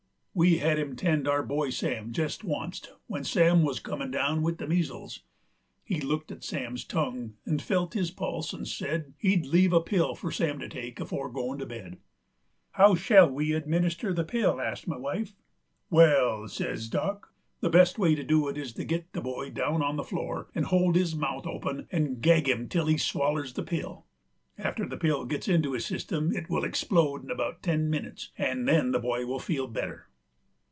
We 0.33 0.59
had 0.59 0.79
him 0.79 0.95
tend 0.95 1.27
our 1.27 1.43
boy 1.43 1.71
Sam 1.71 2.13
jest 2.13 2.45
oncet 2.45 2.87
when 3.07 3.25
Sam 3.25 3.63
wuz 3.63 3.75
comin' 3.83 4.11
down 4.11 4.41
with 4.41 4.59
the 4.59 4.65
measles. 4.67 5.23
He 5.83 5.99
looked 5.99 6.31
at 6.31 6.41
Sam's 6.41 6.85
tongue 6.85 7.33
'nd 7.49 7.61
felt 7.61 7.95
his 7.95 8.11
pulse 8.11 8.55
'nd 8.55 8.65
said 8.69 9.13
he'd 9.17 9.45
leave 9.45 9.73
a 9.73 9.81
pill 9.81 10.15
for 10.15 10.31
Sam 10.31 10.57
to 10.59 10.69
take 10.69 11.01
afore 11.01 11.27
goin' 11.29 11.59
to 11.59 11.65
bed. 11.65 11.97
"How 12.71 12.95
shell 12.95 13.29
we 13.29 13.51
administer 13.51 14.13
the 14.13 14.23
pill?" 14.23 14.61
asked 14.61 14.87
my 14.87 14.95
wife. 14.95 15.33
"Wall," 15.89 16.47
says 16.47 16.87
Dock, 16.87 17.33
"the 17.59 17.69
best 17.69 17.99
way 17.99 18.15
to 18.15 18.23
do 18.23 18.47
is 18.47 18.71
to 18.75 18.85
git 18.85 19.11
the 19.11 19.19
boy 19.21 19.49
down 19.49 19.83
on 19.83 19.97
the 19.97 20.03
floor 20.03 20.47
'nd 20.57 20.67
hold 20.67 20.95
his 20.95 21.13
mouth 21.13 21.45
open 21.45 21.89
'nd 21.93 22.21
gag 22.21 22.47
him 22.47 22.69
till 22.69 22.85
he 22.85 22.95
swallers 22.97 23.51
the 23.55 23.63
pill. 23.63 24.05
After 24.57 24.87
the 24.87 24.95
pill 24.95 25.25
gits 25.25 25.49
into 25.49 25.73
his 25.73 25.85
system 25.85 26.33
it 26.33 26.49
will 26.49 26.63
explode 26.63 27.21
in 27.25 27.29
about 27.29 27.61
ten 27.61 27.89
minnits, 27.89 28.31
'nd 28.41 28.65
then 28.65 28.91
the 28.93 28.99
boy 28.99 29.25
will 29.25 29.37
feel 29.39 29.67
better." 29.67 30.07